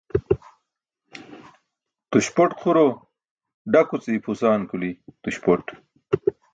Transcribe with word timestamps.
Tuśpot 2.11 2.51
xuro 2.59 2.85
daku 3.73 3.95
ce 4.03 4.09
ipʰusan 4.17 4.61
kuli 4.69 4.89
tuśpot. 5.21 5.65